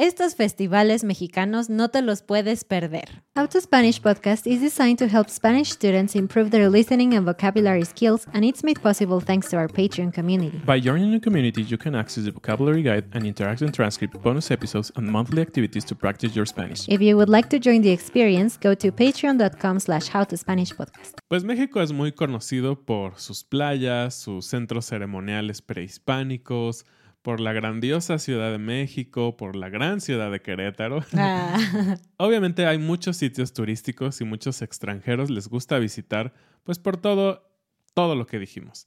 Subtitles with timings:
[0.00, 3.24] Estos festivales mexicanos no te los puedes perder.
[3.36, 7.84] How to Spanish podcast is designed to help Spanish students improve their listening and vocabulary
[7.84, 10.62] skills, and it's made possible thanks to our Patreon community.
[10.64, 14.92] By joining the community, you can access the vocabulary guide and interactive transcript, bonus episodes,
[14.94, 16.86] and monthly activities to practice your Spanish.
[16.88, 21.18] If you would like to join the experience, go to patreon.com slash howtospanishpodcast.
[21.26, 26.84] Pues México es muy conocido por sus playas, sus centros ceremoniales prehispánicos,
[27.28, 31.04] por la grandiosa Ciudad de México, por la gran ciudad de Querétaro.
[31.12, 31.58] Ah.
[32.16, 36.32] Obviamente hay muchos sitios turísticos y muchos extranjeros les gusta visitar,
[36.64, 37.46] pues por todo,
[37.92, 38.86] todo lo que dijimos.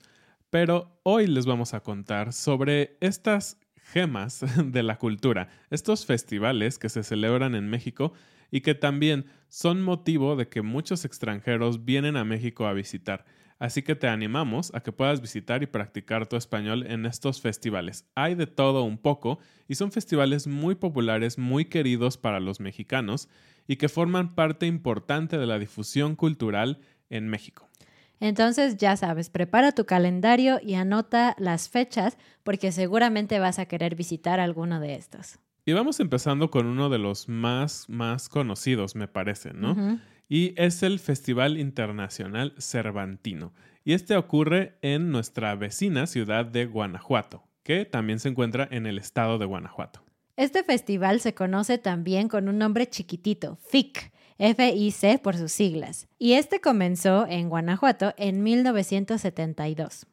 [0.49, 6.89] Pero hoy les vamos a contar sobre estas gemas de la cultura, estos festivales que
[6.89, 8.11] se celebran en México
[8.49, 13.23] y que también son motivo de que muchos extranjeros vienen a México a visitar.
[13.61, 18.09] Así que te animamos a que puedas visitar y practicar tu español en estos festivales.
[18.15, 23.29] Hay de todo un poco y son festivales muy populares, muy queridos para los mexicanos
[23.67, 26.79] y que forman parte importante de la difusión cultural
[27.11, 27.69] en México.
[28.19, 33.93] Entonces ya sabes, prepara tu calendario y anota las fechas porque seguramente vas a querer
[33.93, 35.37] visitar alguno de estos.
[35.65, 39.99] Y vamos empezando con uno de los más, más conocidos, me parece, ¿no?
[40.31, 43.53] Y es el Festival Internacional Cervantino.
[43.83, 48.97] Y este ocurre en nuestra vecina ciudad de Guanajuato, que también se encuentra en el
[48.97, 50.01] estado de Guanajuato.
[50.37, 56.33] Este festival se conoce también con un nombre chiquitito, FIC, F-I-C por sus siglas, y
[56.33, 60.07] este comenzó en Guanajuato en 1972.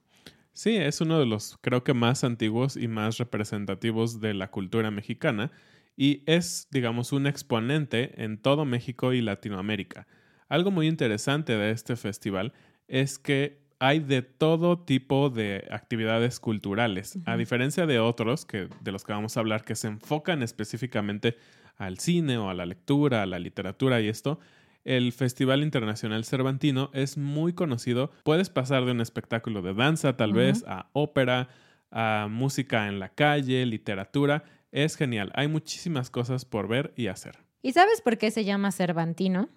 [0.53, 4.91] Sí, es uno de los creo que más antiguos y más representativos de la cultura
[4.91, 5.53] mexicana
[5.99, 10.07] y es, digamos, un exponente en todo México y Latinoamérica.
[10.49, 12.53] Algo muy interesante de este festival
[12.87, 18.93] es que hay de todo tipo de actividades culturales, a diferencia de otros que de
[18.93, 21.37] los que vamos a hablar que se enfocan específicamente
[21.77, 24.39] al cine o a la lectura, a la literatura y esto.
[24.85, 28.13] El Festival Internacional Cervantino es muy conocido.
[28.23, 31.49] Puedes pasar de un espectáculo de danza, tal vez, a ópera,
[31.91, 34.45] a música en la calle, literatura
[34.84, 35.33] es genial.
[35.34, 37.39] Hay muchísimas cosas por ver y hacer.
[37.62, 39.49] ¿Y sabes por qué se llama Cervantino?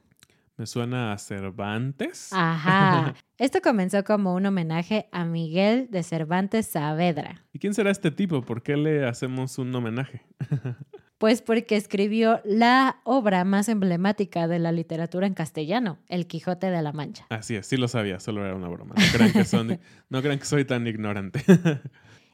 [0.57, 2.29] Me suena a Cervantes.
[2.33, 3.13] Ajá.
[3.37, 7.46] Esto comenzó como un homenaje a Miguel de Cervantes Saavedra.
[7.53, 8.41] ¿Y quién será este tipo?
[8.41, 10.22] ¿Por qué le hacemos un homenaje?
[11.22, 16.81] Pues porque escribió la obra más emblemática de la literatura en castellano, El Quijote de
[16.81, 17.28] la Mancha.
[17.29, 18.96] Así es, sí lo sabía, solo era una broma.
[18.97, 19.79] No crean que,
[20.09, 21.43] no crean que soy tan ignorante.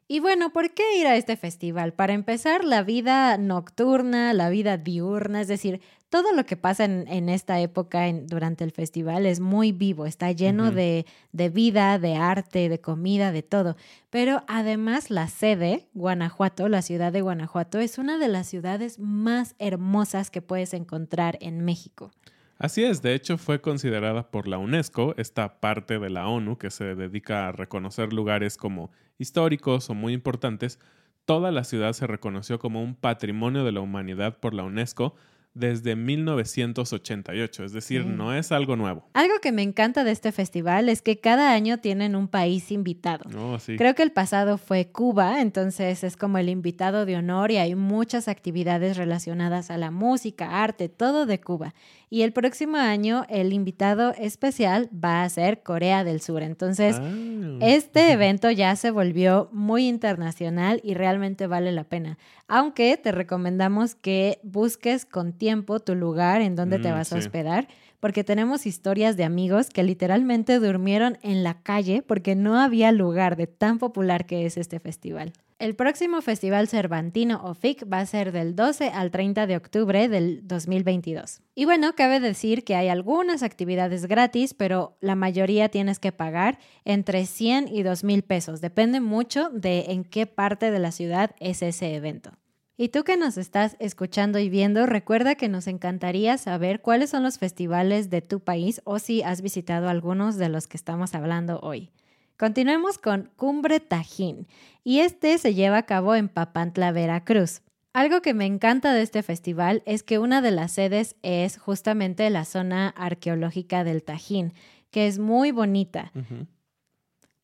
[0.10, 1.94] Y bueno, ¿por qué ir a este festival?
[1.94, 7.28] Para empezar, la vida nocturna, la vida diurna, es decir, todo lo que pasa en,
[7.28, 12.70] esta época durante el festival es muy vivo, está lleno de, de, vida, de arte,
[12.70, 13.76] de comida, de todo.
[14.10, 19.56] Pero además la sede, Guanajuato, la ciudad de Guanajuato, es una de las ciudades más
[19.60, 22.12] hermosas que puedes encontrar en México.
[22.58, 26.72] Así es, de hecho fue considerada por la UNESCO, esta parte de la ONU que
[26.72, 30.80] se dedica a reconocer lugares como históricos o muy importantes,
[31.26, 35.16] toda la ciudad se reconoció como un patrimonio de la humanidad por la UNESCO
[35.58, 39.04] desde 1988, es decir, no es algo nuevo.
[39.14, 43.26] Algo que me encanta de este festival es que cada año tienen un país invitado.
[43.38, 43.76] Oh, sí.
[43.78, 47.76] Creo que el pasado fue Cuba, entonces es como el invitado de honor y hay
[47.76, 51.74] muchas actividades relacionadas a la música, arte, todo de Cuba.
[52.10, 56.42] Y el próximo año el invitado especial va a ser Corea del Sur.
[56.42, 57.58] Entonces, Ah.
[57.62, 62.18] este evento ya se volvió muy internacional y realmente vale la pena.
[62.48, 67.18] Aunque te recomendamos que busques con tiempo tu lugar en donde te Mm, vas a
[67.18, 67.68] hospedar,
[68.00, 73.36] porque tenemos historias de amigos que literalmente durmieron en la calle porque no había lugar
[73.36, 75.34] de tan popular que es este festival.
[75.60, 80.08] El próximo Festival Cervantino o FIC va a ser del 12 al 30 de octubre
[80.08, 81.42] del 2022.
[81.56, 86.60] Y bueno, cabe decir que hay algunas actividades gratis, pero la mayoría tienes que pagar
[86.86, 88.62] entre 100 y 2 mil pesos.
[88.62, 92.34] Depende mucho de en qué parte de la ciudad es ese evento.
[92.78, 97.24] Y tú que nos estás escuchando y viendo, recuerda que nos encantaría saber cuáles son
[97.24, 101.60] los festivales de tu país o si has visitado algunos de los que estamos hablando
[101.62, 101.90] hoy.
[102.38, 104.46] Continuemos con Cumbre Tajín
[104.84, 107.62] y este se lleva a cabo en Papantla, Veracruz.
[107.94, 112.30] Algo que me encanta de este festival es que una de las sedes es justamente
[112.30, 114.54] la zona arqueológica del Tajín,
[114.92, 116.12] que es muy bonita.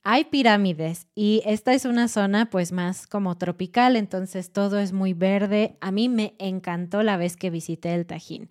[0.03, 5.13] Hay pirámides y esta es una zona pues más como tropical, entonces todo es muy
[5.13, 5.75] verde.
[5.81, 8.47] A mí me encantó la vez que visité el Tajín.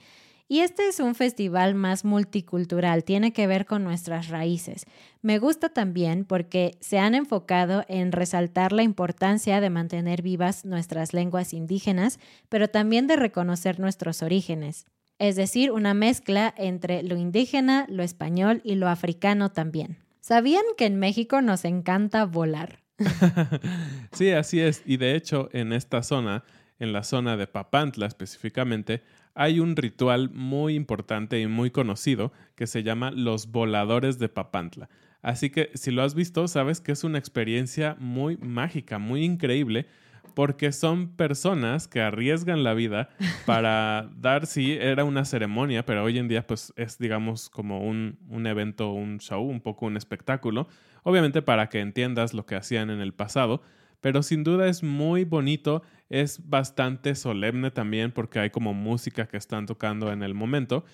[0.49, 4.87] Y este es un festival más multicultural, tiene que ver con nuestras raíces.
[5.23, 11.15] Me gusta también porque se han enfocado en resaltar la importancia de mantener vivas nuestras
[11.15, 12.19] lenguas indígenas,
[12.49, 14.87] pero también de reconocer nuestros orígenes.
[15.19, 19.99] Es decir, una mezcla entre lo indígena, lo español y lo africano también.
[20.21, 22.83] ¿Sabían que en México nos encanta volar?
[24.12, 24.83] sí, así es.
[24.85, 26.44] Y de hecho, en esta zona,
[26.79, 29.03] en la zona de Papantla específicamente,
[29.34, 34.88] hay un ritual muy importante y muy conocido que se llama los voladores de Papantla.
[35.23, 39.87] Así que si lo has visto, sabes que es una experiencia muy mágica, muy increíble,
[40.34, 43.11] porque son personas que arriesgan la vida
[43.46, 48.19] para dar, sí, era una ceremonia, pero hoy en día pues es digamos como un,
[48.29, 50.69] un evento, un show, un poco un espectáculo,
[51.05, 53.62] obviamente para que entiendas lo que hacían en el pasado,
[54.00, 55.82] pero sin duda es muy bonito,
[56.12, 60.85] es bastante solemne también porque hay como música que están tocando en el momento.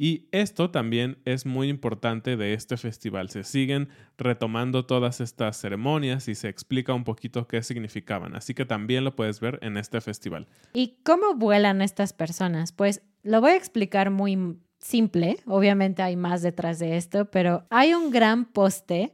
[0.00, 3.28] Y esto también es muy importante de este festival.
[3.30, 8.36] Se siguen retomando todas estas ceremonias y se explica un poquito qué significaban.
[8.36, 10.46] Así que también lo puedes ver en este festival.
[10.72, 12.70] ¿Y cómo vuelan estas personas?
[12.70, 15.38] Pues lo voy a explicar muy simple.
[15.46, 19.12] Obviamente hay más detrás de esto, pero hay un gran poste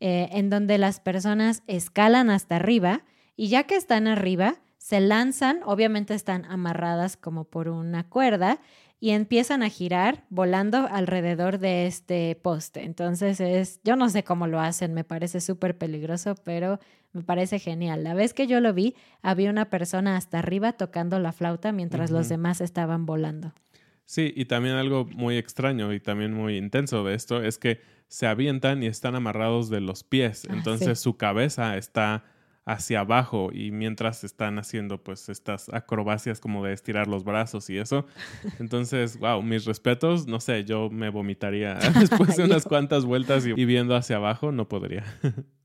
[0.00, 3.02] eh, en donde las personas escalan hasta arriba
[3.34, 8.60] y ya que están arriba, se lanzan, obviamente están amarradas como por una cuerda
[9.00, 12.84] y empiezan a girar volando alrededor de este poste.
[12.84, 16.78] Entonces es, yo no sé cómo lo hacen, me parece súper peligroso, pero
[17.12, 18.04] me parece genial.
[18.04, 22.12] La vez que yo lo vi, había una persona hasta arriba tocando la flauta mientras
[22.12, 23.52] los demás estaban volando.
[24.04, 28.28] Sí, y también algo muy extraño y también muy intenso de esto es que se
[28.28, 30.46] avientan y están amarrados de los pies.
[30.48, 31.02] Ah, Entonces sí.
[31.02, 32.22] su cabeza está
[32.66, 37.78] hacia abajo y mientras están haciendo pues estas acrobacias como de estirar los brazos y
[37.78, 38.06] eso.
[38.58, 43.52] Entonces, wow, mis respetos, no sé, yo me vomitaría después de unas cuantas vueltas y,
[43.56, 45.04] y viendo hacia abajo, no podría.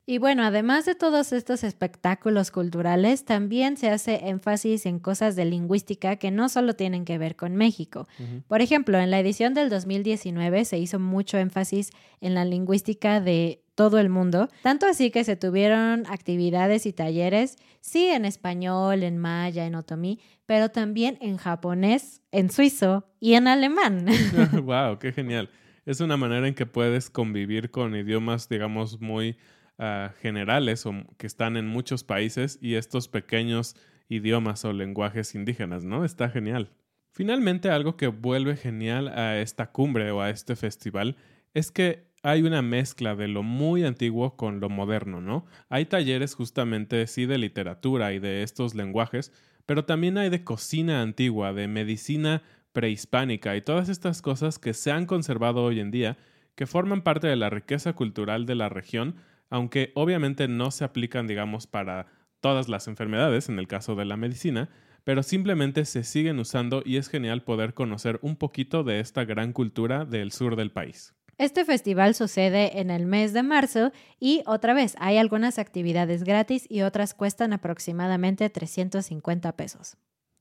[0.04, 5.44] Y bueno, además de todos estos espectáculos culturales, también se hace énfasis en cosas de
[5.44, 8.08] lingüística que no solo tienen que ver con México.
[8.48, 11.90] Por ejemplo, en la edición del 2019 se hizo mucho énfasis
[12.20, 17.56] en la lingüística de todo el mundo, tanto así que se tuvieron actividades y talleres,
[17.80, 23.48] sí en español, en maya, en otomí, pero también en japonés, en suizo y en
[23.48, 24.06] alemán.
[24.62, 25.50] wow, qué genial.
[25.84, 29.36] Es una manera en que puedes convivir con idiomas, digamos, muy
[29.78, 33.74] ah, generales o que están en muchos países y estos pequeños
[34.08, 36.04] idiomas o lenguajes indígenas, ¿no?
[36.04, 36.70] Está genial.
[37.10, 41.16] Finalmente, algo que vuelve genial a esta cumbre o a este festival
[41.52, 45.44] es que hay una mezcla de lo muy antiguo con lo moderno, ¿no?
[45.68, 49.32] Hay talleres justamente, sí, de literatura y de estos lenguajes,
[49.66, 54.92] pero también hay de cocina antigua, de medicina prehispánica y todas estas cosas que se
[54.92, 56.16] han conservado hoy en día,
[56.54, 59.16] que forman parte de la riqueza cultural de la región,
[59.50, 62.06] aunque obviamente no se aplican, digamos, para
[62.40, 64.68] todas las enfermedades, en el caso de la medicina,
[65.04, 69.52] pero simplemente se siguen usando y es genial poder conocer un poquito de esta gran
[69.52, 71.14] cultura del sur del país.
[71.42, 76.66] Este festival sucede en el mes de marzo y otra vez hay algunas actividades gratis
[76.68, 79.96] y otras cuestan aproximadamente 350 pesos.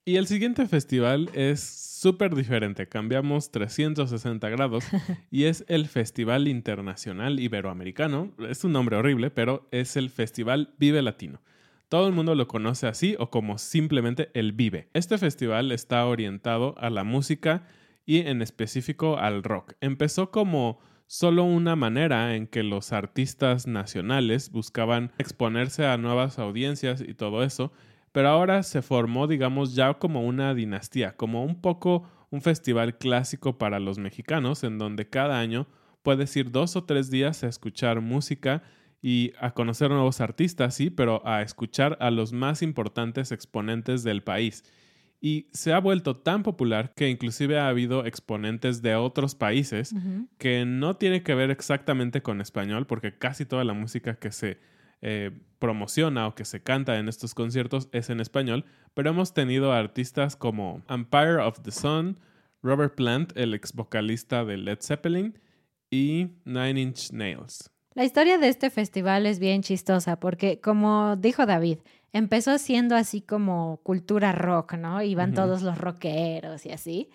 [0.05, 4.85] Y el siguiente festival es súper diferente, cambiamos 360 grados
[5.31, 8.31] y es el Festival Internacional Iberoamericano.
[8.47, 11.41] Es un nombre horrible, pero es el Festival Vive Latino.
[11.89, 14.89] Todo el mundo lo conoce así o como simplemente el Vive.
[14.93, 17.63] Este festival está orientado a la música
[18.05, 19.73] y en específico al rock.
[19.81, 20.79] Empezó como
[21.11, 27.43] solo una manera en que los artistas nacionales buscaban exponerse a nuevas audiencias y todo
[27.43, 27.73] eso,
[28.13, 33.57] pero ahora se formó, digamos, ya como una dinastía, como un poco un festival clásico
[33.57, 35.67] para los mexicanos, en donde cada año
[36.01, 38.63] puedes ir dos o tres días a escuchar música
[39.01, 44.23] y a conocer nuevos artistas, sí, pero a escuchar a los más importantes exponentes del
[44.23, 44.63] país.
[45.23, 49.93] Y se ha vuelto tan popular que inclusive ha habido exponentes de otros países
[50.39, 54.57] que no tiene que ver exactamente con español, porque casi toda la música que se
[55.03, 59.71] eh, promociona o que se canta en estos conciertos es en español, pero hemos tenido
[59.73, 62.17] artistas como Empire of the Sun,
[62.63, 65.39] Robert Plant, el ex vocalista de Led Zeppelin,
[65.91, 67.69] y Nine Inch Nails.
[67.93, 71.79] La historia de este festival es bien chistosa porque, como dijo David,
[72.13, 75.01] empezó siendo así como cultura rock, ¿no?
[75.01, 77.09] Iban todos los rockeros y así.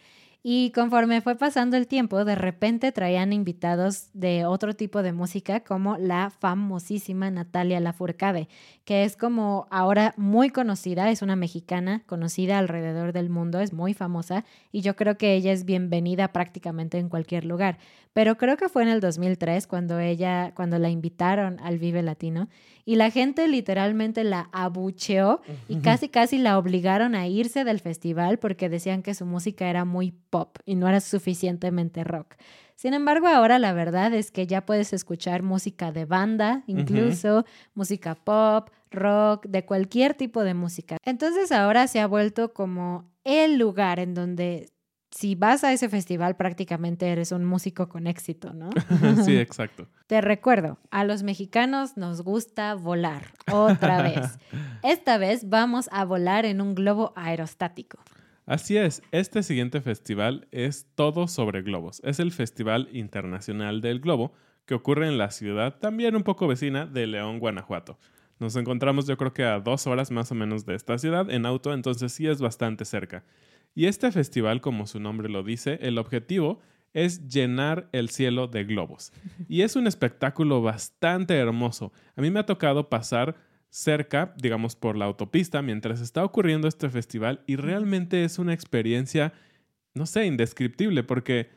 [0.48, 5.58] Y conforme fue pasando el tiempo, de repente traían invitados de otro tipo de música,
[5.64, 8.48] como la famosísima Natalia Lafourcade,
[8.84, 13.92] que es como ahora muy conocida, es una mexicana conocida alrededor del mundo, es muy
[13.92, 17.78] famosa y yo creo que ella es bienvenida prácticamente en cualquier lugar.
[18.12, 22.48] Pero creo que fue en el 2003 cuando ella, cuando la invitaron al Vive Latino
[22.84, 28.38] y la gente literalmente la abucheó y casi casi la obligaron a irse del festival
[28.38, 32.34] porque decían que su música era muy pop y no era suficientemente rock.
[32.76, 38.14] Sin embargo, ahora la verdad es que ya puedes escuchar música de banda, incluso música
[38.14, 40.98] pop, rock, de cualquier tipo de música.
[41.02, 44.68] Entonces ahora se ha vuelto como el lugar en donde
[45.10, 48.70] si vas a ese festival prácticamente eres un músico con éxito, ¿no?
[49.24, 49.88] sí, exacto.
[50.06, 54.38] Te recuerdo, a los mexicanos nos gusta volar otra vez.
[54.82, 57.98] Esta vez vamos a volar en un globo aerostático.
[58.46, 62.00] Así es, este siguiente festival es todo sobre globos.
[62.04, 64.34] Es el Festival Internacional del Globo
[64.66, 67.98] que ocurre en la ciudad, también un poco vecina de León, Guanajuato.
[68.38, 71.44] Nos encontramos yo creo que a dos horas más o menos de esta ciudad en
[71.44, 73.24] auto, entonces sí es bastante cerca.
[73.74, 76.60] Y este festival, como su nombre lo dice, el objetivo
[76.92, 79.12] es llenar el cielo de globos.
[79.48, 81.92] Y es un espectáculo bastante hermoso.
[82.14, 83.34] A mí me ha tocado pasar
[83.70, 89.32] cerca, digamos, por la autopista mientras está ocurriendo este festival y realmente es una experiencia,
[89.94, 91.50] no sé, indescriptible porque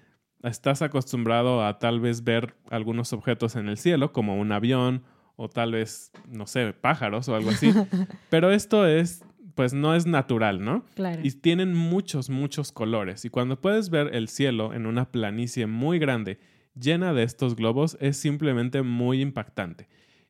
[0.43, 5.03] estás acostumbrado a tal vez ver algunos objetos en el cielo, como un avión
[5.35, 7.71] o tal vez, no sé, pájaros o algo así.
[8.29, 9.23] Pero esto es
[9.59, 10.85] pues no es natural, ¿no?
[10.95, 11.19] Claro.
[11.21, 13.25] Y tienen muchos, muchos colores.
[13.25, 16.39] Y cuando puedes ver el cielo en una planicie muy grande
[16.79, 19.89] llena de estos globos, es simplemente muy impactante.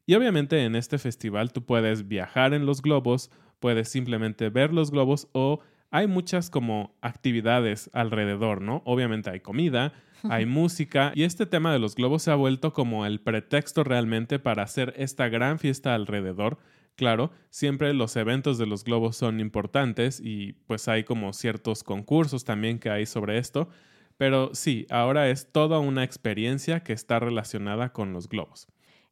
[0.09, 4.89] Y obviamente en este festival tú puedes viajar en los globos, puedes simplemente ver los
[4.89, 5.59] globos o
[5.91, 8.81] hay muchas como actividades alrededor, ¿no?
[8.85, 13.05] Obviamente hay comida, hay música y este tema de los globos se ha vuelto como
[13.05, 16.57] el pretexto realmente para hacer esta gran fiesta alrededor
[16.95, 22.45] Claro, siempre los eventos de los globos son importantes y pues hay como ciertos concursos
[22.45, 23.69] también que hay sobre esto,
[24.17, 28.67] pero sí, ahora es toda una experiencia que está relacionada con los globos.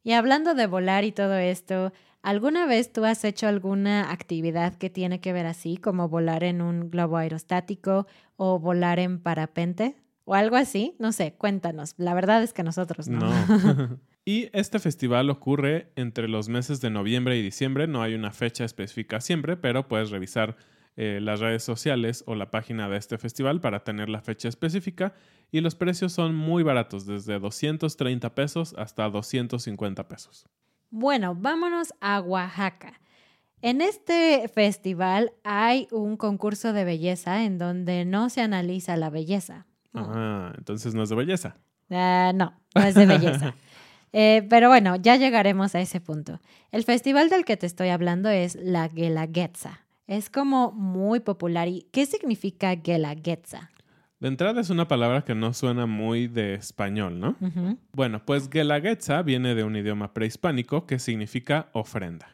[0.08, 4.88] Y hablando de volar y todo esto, ¿alguna vez tú has hecho alguna actividad que
[4.88, 9.96] tiene que ver así, como volar en un globo aerostático o volar en parapente?
[10.24, 10.96] ¿O algo así?
[10.98, 11.92] No sé, cuéntanos.
[11.98, 13.18] La verdad es que nosotros no.
[13.18, 14.00] No.
[14.24, 17.86] Y este festival ocurre entre los meses de noviembre y diciembre.
[17.86, 20.56] No hay una fecha específica siempre, pero puedes revisar
[21.00, 25.14] eh, las redes sociales o la página de este festival para tener la fecha específica.
[25.52, 30.48] Y los precios son muy baratos, desde 230 pesos hasta 250 pesos.
[30.90, 33.00] Bueno, vámonos a Oaxaca.
[33.62, 39.66] En este festival hay un concurso de belleza en donde no se analiza la belleza.
[39.94, 41.58] Ah, entonces no es de belleza.
[41.90, 43.54] Ah, no, no es de belleza.
[44.14, 46.40] Eh, pero bueno, ya llegaremos a ese punto.
[46.72, 49.84] El festival del que te estoy hablando es la Guelaguetza.
[50.08, 51.68] Es como muy popular.
[51.68, 53.70] ¿Y qué significa Guelaguetza?
[54.20, 57.36] De entrada es una palabra que no suena muy de español, ¿no?
[57.92, 62.26] Bueno, pues Guelaguetza viene de un idioma prehispánico que significa ofrenda.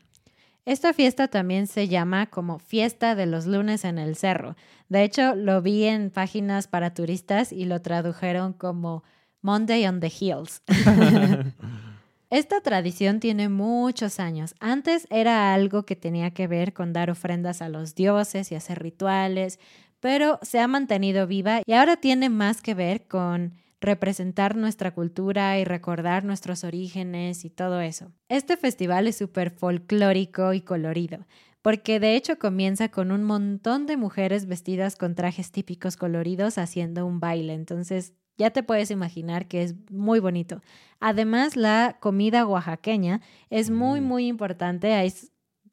[0.64, 4.56] Esta fiesta también se llama como Fiesta de los lunes en el cerro.
[4.88, 9.02] De hecho, lo vi en páginas para turistas y lo tradujeron como
[9.42, 10.62] Monday on the Hills.
[12.30, 14.54] Esta tradición tiene muchos años.
[14.58, 18.82] Antes era algo que tenía que ver con dar ofrendas a los dioses y hacer
[18.82, 19.60] rituales,
[20.00, 25.58] pero se ha mantenido viva y ahora tiene más que ver con representar nuestra cultura
[25.58, 28.12] y recordar nuestros orígenes y todo eso.
[28.28, 31.26] Este festival es súper folclórico y colorido,
[31.62, 37.06] porque de hecho comienza con un montón de mujeres vestidas con trajes típicos coloridos haciendo
[37.06, 40.60] un baile, entonces ya te puedes imaginar que es muy bonito.
[41.00, 44.04] Además, la comida oaxaqueña es muy, mm.
[44.04, 44.92] muy importante.
[44.94, 45.12] Hay,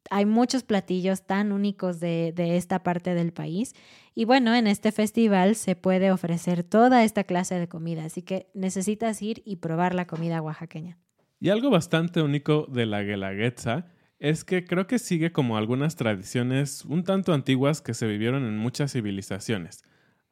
[0.09, 3.73] hay muchos platillos tan únicos de, de, esta parte del país.
[4.13, 8.49] Y bueno, en este festival se puede ofrecer toda esta clase de comida, así que
[8.53, 10.97] necesitas ir y probar la comida oaxaqueña.
[11.39, 13.87] Y algo bastante único de la Guelaguetza
[14.19, 18.55] es que creo que sigue como algunas tradiciones un tanto antiguas que se vivieron en
[18.55, 19.83] muchas civilizaciones.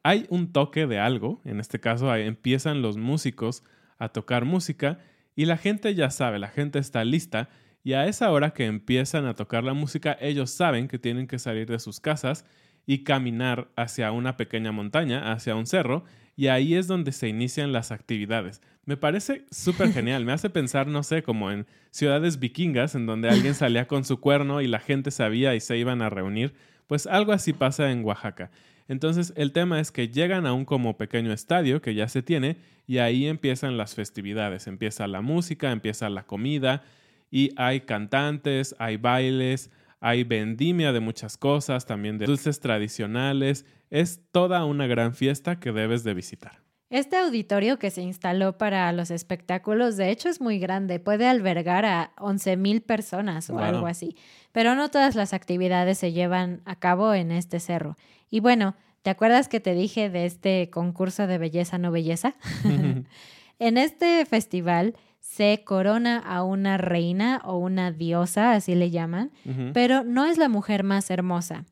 [0.02, 3.62] Hay un toque de algo, en este caso empiezan los músicos
[3.98, 4.98] a tocar música
[5.36, 7.50] y la gente ya sabe, la gente está lista
[7.84, 11.38] y a esa hora que empiezan a tocar la música ellos saben que tienen que
[11.38, 12.44] salir de sus casas
[12.86, 16.04] y caminar hacia una pequeña montaña, hacia un cerro,
[16.34, 18.62] y ahí es donde se inician las actividades.
[18.84, 23.28] Me parece súper genial, me hace pensar, no sé, como en ciudades vikingas, en donde
[23.28, 26.54] alguien salía con su cuerno y la gente sabía y se iban a reunir,
[26.86, 28.50] pues algo así pasa en Oaxaca.
[28.90, 32.56] Entonces el tema es que llegan a un como pequeño estadio que ya se tiene
[32.88, 36.82] y ahí empiezan las festividades, empieza la música, empieza la comida
[37.30, 39.70] y hay cantantes, hay bailes,
[40.00, 43.64] hay vendimia de muchas cosas, también de dulces tradicionales.
[43.90, 46.58] Es toda una gran fiesta que debes de visitar.
[46.90, 50.98] Este auditorio que se instaló para los espectáculos, de hecho, es muy grande.
[50.98, 54.16] Puede albergar a 11.000 personas o algo así.
[54.50, 57.96] Pero no todas las actividades se llevan a cabo en este cerro.
[58.28, 62.34] Y bueno, ¿te acuerdas que te dije de este concurso de belleza no belleza?
[63.60, 69.30] en este festival se corona a una reina o una diosa, así le llaman,
[69.72, 71.66] pero no es la mujer más hermosa.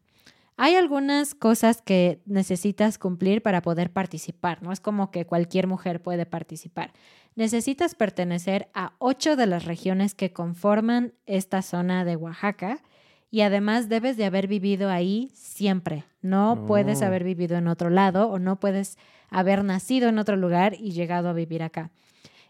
[0.61, 6.03] Hay algunas cosas que necesitas cumplir para poder participar, no es como que cualquier mujer
[6.03, 6.93] puede participar.
[7.37, 12.83] Necesitas pertenecer a ocho de las regiones que conforman esta zona de Oaxaca
[13.31, 16.05] y además debes de haber vivido ahí siempre.
[16.23, 18.99] No puedes haber vivido en otro lado o no puedes
[19.31, 21.93] haber nacido en otro lugar y llegado a vivir acá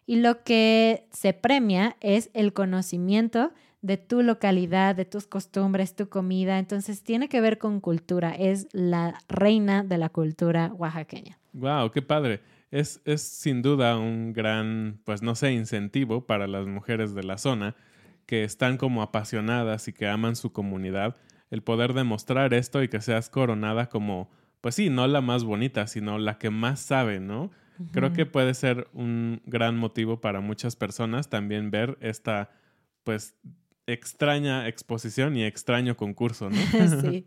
[0.09, 6.09] y lo que se premia es el conocimiento de tu localidad, de tus costumbres, tu
[6.09, 6.59] comida.
[6.59, 8.31] Entonces tiene que ver con cultura.
[8.31, 11.39] Es la reina de la cultura oaxaqueña.
[11.53, 12.41] Wow, qué padre.
[12.71, 17.39] Es, es sin duda un gran, pues no sé, incentivo para las mujeres de la
[17.39, 17.75] zona
[18.29, 21.17] que están como apasionadas y que aman su comunidad,
[21.51, 25.87] el poder demostrar esto y que seas coronada como, pues sí, no la más bonita,
[25.87, 27.51] sino la que más sabe, ¿no?
[27.93, 32.51] Creo que puede ser un gran motivo para muchas personas también ver esta,
[33.05, 33.37] pues,
[33.89, 36.57] extraña exposición y extraño concurso, ¿no?
[37.03, 37.27] sí.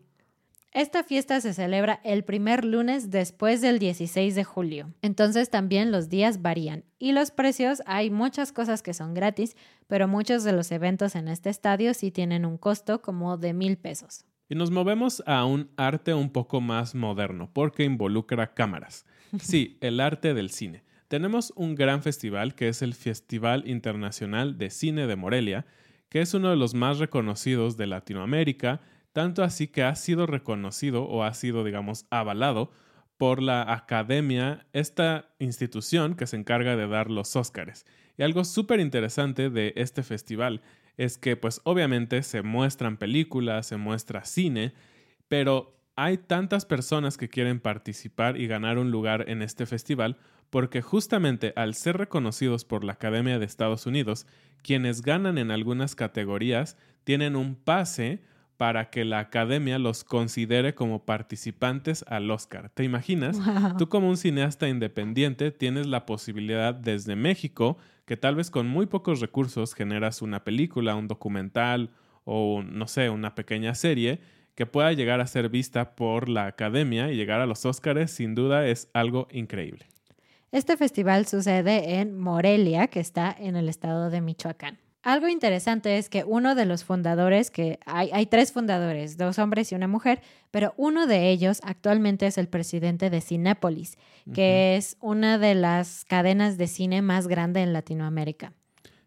[0.73, 6.07] Esta fiesta se celebra el primer lunes después del 16 de julio, entonces también los
[6.07, 10.71] días varían y los precios, hay muchas cosas que son gratis, pero muchos de los
[10.71, 14.23] eventos en este estadio sí tienen un costo como de mil pesos.
[14.47, 19.05] Y nos movemos a un arte un poco más moderno porque involucra cámaras.
[19.39, 20.83] Sí, el arte del cine.
[21.07, 25.65] Tenemos un gran festival que es el Festival Internacional de Cine de Morelia,
[26.11, 28.81] que es uno de los más reconocidos de Latinoamérica,
[29.13, 32.69] tanto así que ha sido reconocido o ha sido, digamos, avalado
[33.17, 37.85] por la Academia, esta institución que se encarga de dar los Óscares.
[38.17, 40.61] Y algo súper interesante de este festival
[40.97, 44.73] es que, pues obviamente se muestran películas, se muestra cine,
[45.29, 50.17] pero hay tantas personas que quieren participar y ganar un lugar en este festival
[50.51, 54.27] porque justamente al ser reconocidos por la Academia de Estados Unidos,
[54.61, 58.21] quienes ganan en algunas categorías tienen un pase
[58.57, 62.69] para que la academia los considere como participantes al Oscar.
[62.69, 63.39] ¿Te imaginas?
[63.79, 68.85] Tú como un cineasta independiente tienes la posibilidad desde México, que tal vez con muy
[68.85, 71.89] pocos recursos generas una película, un documental
[72.23, 74.19] o no sé, una pequeña serie,
[74.53, 78.35] que pueda llegar a ser vista por la academia y llegar a los Óscares, sin
[78.35, 79.87] duda es algo increíble.
[80.51, 84.79] Este festival sucede en Morelia, que está en el estado de Michoacán.
[85.01, 89.71] Algo interesante es que uno de los fundadores, que hay, hay, tres fundadores, dos hombres
[89.71, 93.97] y una mujer, pero uno de ellos actualmente es el presidente de Cinépolis,
[94.33, 98.51] que es una de las cadenas de cine más grande en Latinoamérica.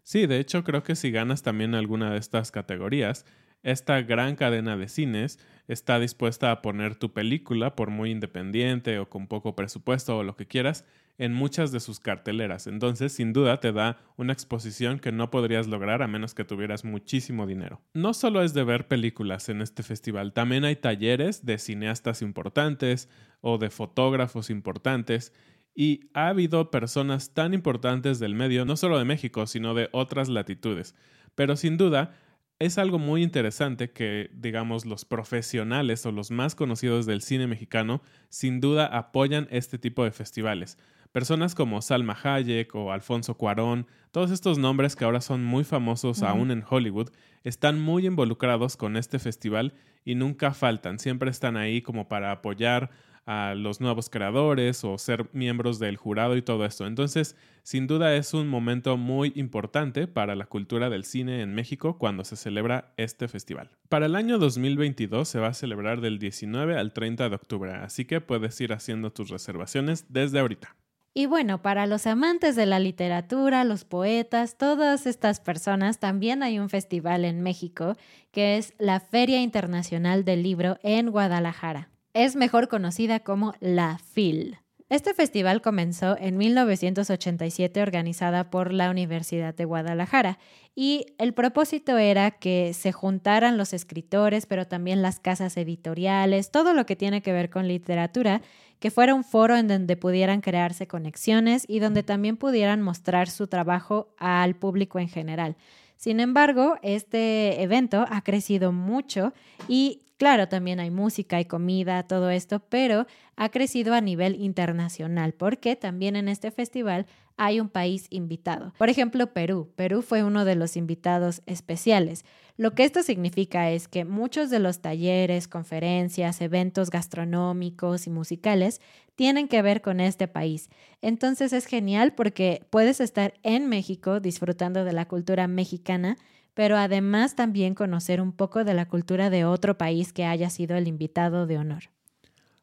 [0.01, 3.23] Sí, de hecho creo que si ganas también alguna de estas categorías,
[3.61, 9.09] esta gran cadena de cines está dispuesta a poner tu película, por muy independiente o
[9.09, 10.85] con poco presupuesto o lo que quieras,
[11.17, 12.67] en muchas de sus carteleras.
[12.67, 16.83] Entonces, sin duda, te da una exposición que no podrías lograr a menos que tuvieras
[16.83, 17.81] muchísimo dinero.
[17.93, 23.09] No solo es de ver películas en este festival, también hay talleres de cineastas importantes
[23.41, 25.33] o de fotógrafos importantes.
[25.77, 30.29] Y ha habido personas tan importantes del medio, no solo de México, sino de otras
[30.29, 30.95] latitudes.
[31.35, 32.15] Pero sin duda,
[32.59, 38.01] es algo muy interesante que, digamos, los profesionales o los más conocidos del cine mexicano
[38.29, 40.77] sin duda apoyan este tipo de festivales.
[41.11, 46.23] Personas como Salma Hayek o Alfonso Cuarón, todos estos nombres que ahora son muy famosos
[46.23, 47.09] aún en Hollywood,
[47.43, 52.89] están muy involucrados con este festival y nunca faltan, siempre están ahí como para apoyar
[53.25, 56.85] a los nuevos creadores o ser miembros del jurado y todo esto.
[56.85, 61.97] Entonces, sin duda es un momento muy importante para la cultura del cine en México
[61.97, 63.71] cuando se celebra este festival.
[63.89, 68.05] Para el año 2022 se va a celebrar del 19 al 30 de octubre, así
[68.05, 70.75] que puedes ir haciendo tus reservaciones desde ahorita.
[71.17, 76.59] Y bueno, para los amantes de la literatura, los poetas, todas estas personas, también hay
[76.59, 77.95] un festival en México
[78.31, 84.57] que es la Feria Internacional del Libro en Guadalajara es mejor conocida como la FIL.
[84.87, 90.39] Este festival comenzó en 1987 organizada por la Universidad de Guadalajara
[90.75, 96.73] y el propósito era que se juntaran los escritores, pero también las casas editoriales, todo
[96.73, 98.41] lo que tiene que ver con literatura,
[98.79, 103.47] que fuera un foro en donde pudieran crearse conexiones y donde también pudieran mostrar su
[103.47, 105.57] trabajo al público en general.
[105.97, 109.33] Sin embargo, este evento ha crecido mucho
[109.67, 115.33] y Claro, también hay música, hay comida, todo esto, pero ha crecido a nivel internacional
[115.33, 117.05] porque también en este festival
[117.37, 118.73] hay un país invitado.
[118.77, 119.73] Por ejemplo, Perú.
[119.75, 122.23] Perú fue uno de los invitados especiales.
[122.55, 128.79] Lo que esto significa es que muchos de los talleres, conferencias, eventos gastronómicos y musicales
[129.15, 130.69] tienen que ver con este país.
[131.01, 136.17] Entonces es genial porque puedes estar en México disfrutando de la cultura mexicana
[136.55, 140.75] pero además también conocer un poco de la cultura de otro país que haya sido
[140.75, 141.83] el invitado de honor.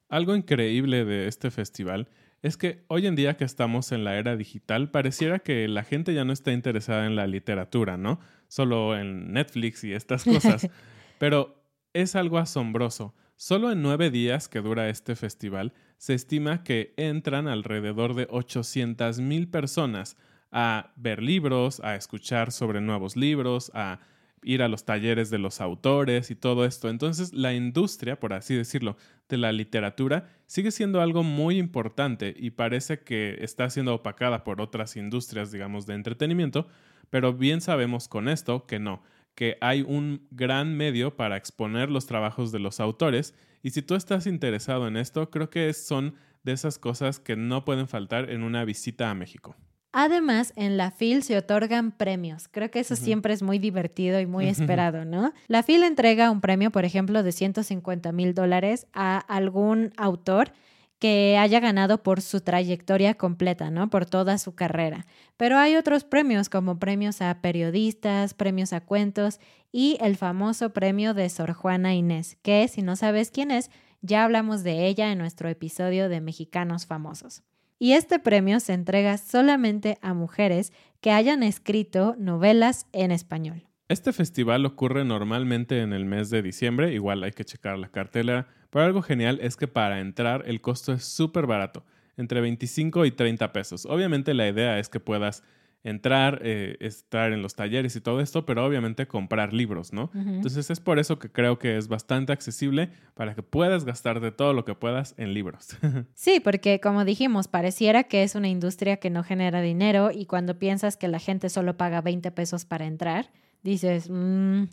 [0.09, 2.09] Algo increíble de este festival
[2.43, 6.13] es que hoy en día que estamos en la era digital, pareciera que la gente
[6.13, 8.19] ya no está interesada en la literatura, ¿no?
[8.49, 10.69] Solo en Netflix y estas cosas.
[11.19, 13.15] Pero es algo asombroso.
[13.37, 19.21] Solo en nueve días que dura este festival, se estima que entran alrededor de 800
[19.21, 20.17] mil personas
[20.53, 24.01] a ver libros, a escuchar sobre nuevos libros, a
[24.43, 26.89] ir a los talleres de los autores y todo esto.
[26.89, 28.97] Entonces, la industria, por así decirlo,
[29.29, 34.61] de la literatura sigue siendo algo muy importante y parece que está siendo opacada por
[34.61, 36.67] otras industrias, digamos, de entretenimiento,
[37.09, 39.03] pero bien sabemos con esto que no,
[39.35, 43.95] que hay un gran medio para exponer los trabajos de los autores y si tú
[43.95, 48.43] estás interesado en esto, creo que son de esas cosas que no pueden faltar en
[48.43, 49.57] una visita a México.
[49.93, 52.49] Además, en la FIL se otorgan premios.
[52.49, 55.33] Creo que eso siempre es muy divertido y muy esperado, ¿no?
[55.49, 60.53] La FIL entrega un premio, por ejemplo, de 150 mil dólares a algún autor
[60.99, 63.91] que haya ganado por su trayectoria completa, ¿no?
[63.91, 65.05] Por toda su carrera.
[65.37, 69.41] Pero hay otros premios como premios a periodistas, premios a cuentos
[69.73, 74.25] y el famoso premio de Sor Juana Inés, que si no sabes quién es, ya
[74.25, 77.43] hablamos de ella en nuestro episodio de Mexicanos Famosos
[77.83, 83.65] y este premio se entrega solamente a mujeres que hayan escrito novelas en español.
[83.89, 88.47] Este festival ocurre normalmente en el mes de diciembre, igual hay que checar la cartelera,
[88.71, 91.85] pero algo genial es que para entrar el costo es súper barato,
[92.17, 93.85] entre 25 y 30 pesos.
[93.87, 95.43] Obviamente la idea es que puedas
[95.85, 100.11] entrar, eh, estar en los talleres y todo esto, pero obviamente comprar libros, ¿no?
[100.15, 104.31] Entonces es por eso que creo que es bastante accesible para que puedas gastar de
[104.31, 105.77] todo lo que puedas en libros.
[106.15, 110.59] sí, porque como dijimos, pareciera que es una industria que no genera dinero y cuando
[110.59, 113.31] piensas que la gente solo paga 20 pesos para entrar,
[113.63, 114.65] dices, mmm,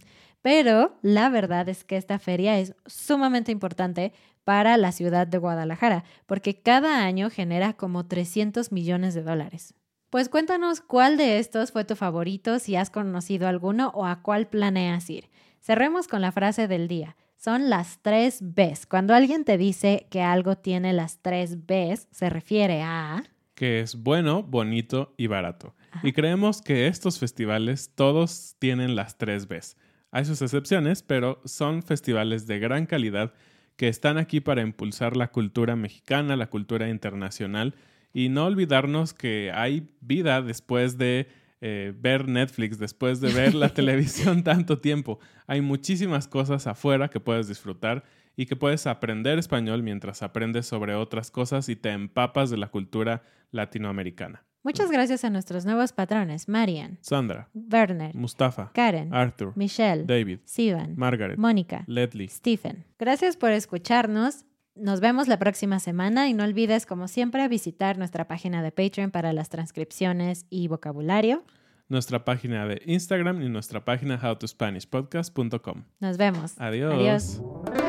[0.41, 6.03] pero la verdad es que esta feria es sumamente importante para la ciudad de Guadalajara,
[6.25, 9.75] porque cada año genera como 300 millones de dólares.
[10.09, 14.47] Pues cuéntanos cuál de estos fue tu favorito, si has conocido alguno o a cuál
[14.47, 15.29] planeas ir.
[15.61, 17.15] Cerremos con la frase del día.
[17.37, 18.87] Son las tres Bs.
[18.87, 23.23] Cuando alguien te dice que algo tiene las tres Bs, se refiere a...
[23.53, 25.75] Que es bueno, bonito y barato.
[26.01, 29.77] Y creemos que estos festivales todos tienen las tres Bs.
[30.09, 33.31] Hay sus excepciones, pero son festivales de gran calidad
[33.75, 37.75] que están aquí para impulsar la cultura mexicana, la cultura internacional
[38.13, 41.27] y no olvidarnos que hay vida después de
[41.61, 45.19] eh, ver Netflix después de ver la televisión tanto tiempo.
[45.45, 48.03] Hay muchísimas cosas afuera que puedes disfrutar
[48.37, 52.67] y que puedes aprender español mientras aprendes sobre otras cosas y te empapas de la
[52.67, 54.45] cultura latinoamericana.
[54.63, 60.95] Muchas gracias a nuestros nuevos patrones, Marian, Sandra, Werner, Mustafa, Karen, Arthur, Michelle, David, Sivan,
[60.97, 62.27] Margaret, Mónica, Ledley.
[62.27, 62.85] Stephen.
[62.97, 64.45] Gracias por escucharnos.
[64.75, 69.11] Nos vemos la próxima semana y no olvides, como siempre, visitar nuestra página de Patreon
[69.11, 71.43] para las transcripciones y vocabulario.
[71.89, 75.83] nuestra página de Instagram y nuestra página howtospanishpodcast.com.
[75.99, 76.53] Nos vemos.
[76.59, 76.93] Adiós.
[76.93, 77.88] Adiós.